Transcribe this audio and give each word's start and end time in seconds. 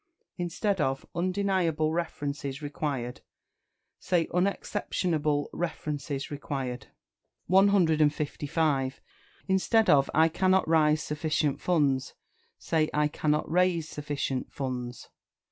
Instead 0.35 0.81
of 0.81 1.05
"Undeniable 1.13 1.93
references 1.93 2.59
required," 2.59 3.21
say 3.99 4.27
"Unexceptionable 4.33 5.47
references 5.53 6.31
required." 6.31 6.87
155. 7.45 8.99
Instead 9.47 9.91
of 9.91 10.09
"I 10.15 10.27
cannot 10.27 10.67
rise 10.67 11.03
sufficient 11.03 11.61
funds," 11.61 12.15
say 12.57 12.89
"I 12.95 13.09
cannot 13.09 13.47
raise 13.47 13.87
sufficient 13.89 14.51
funds." 14.51 15.09